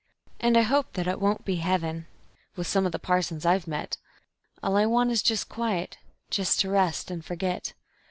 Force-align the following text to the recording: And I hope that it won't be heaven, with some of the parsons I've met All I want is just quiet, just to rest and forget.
And 0.39 0.57
I 0.57 0.63
hope 0.63 0.93
that 0.93 1.05
it 1.05 1.21
won't 1.21 1.45
be 1.45 1.57
heaven, 1.57 2.07
with 2.55 2.65
some 2.65 2.87
of 2.87 2.91
the 2.91 2.97
parsons 2.97 3.45
I've 3.45 3.67
met 3.67 3.97
All 4.63 4.75
I 4.75 4.87
want 4.87 5.11
is 5.11 5.21
just 5.21 5.47
quiet, 5.47 5.99
just 6.31 6.59
to 6.61 6.71
rest 6.71 7.11
and 7.11 7.23
forget. 7.23 7.73